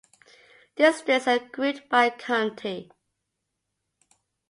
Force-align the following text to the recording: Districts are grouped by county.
Districts 0.77 1.27
are 1.27 1.37
grouped 1.37 1.87
by 1.87 2.09
county. 2.09 2.89